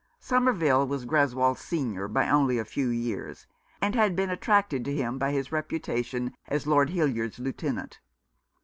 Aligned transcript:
Somerville 0.19 0.87
was 0.87 1.05
Greswold's 1.05 1.59
senior 1.61 2.07
by 2.07 2.27
only 2.27 2.57
a 2.57 2.65
few 2.65 2.87
years, 2.89 3.45
and 3.79 3.93
had 3.93 4.15
been 4.15 4.31
attracted 4.31 4.83
to 4.85 4.95
him 4.95 5.19
by 5.19 5.31
his 5.31 5.51
reputation 5.51 6.33
as 6.47 6.65
Lord 6.65 6.89
Hildyard's 6.89 7.37
lieutenant. 7.37 7.99